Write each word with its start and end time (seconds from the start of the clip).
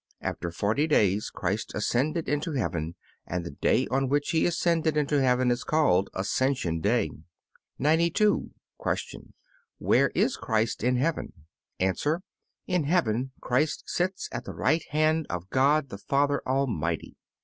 After 0.21 0.49
forty 0.49 0.87
days 0.87 1.29
Christ 1.29 1.73
ascended 1.75 2.27
into 2.27 2.53
heaven, 2.53 2.95
and 3.27 3.45
the 3.45 3.51
day 3.51 3.85
on 3.91 4.09
which 4.09 4.31
He 4.31 4.47
ascended 4.47 4.97
into 4.97 5.21
heaven 5.21 5.51
is 5.51 5.63
called 5.63 6.09
Ascension 6.15 6.79
day. 6.81 7.11
92. 7.77 8.49
Q. 8.83 9.33
Where 9.77 10.09
is 10.15 10.37
Christ 10.37 10.83
in 10.83 10.95
heaven? 10.95 11.45
A. 11.79 11.93
In 12.65 12.85
heaven 12.85 13.33
Christ 13.41 13.83
sits 13.85 14.27
at 14.31 14.45
the 14.45 14.55
right 14.55 14.83
hand 14.89 15.27
of 15.29 15.51
God 15.51 15.89
the 15.89 15.99
Father 15.99 16.41
Almighty. 16.47 17.15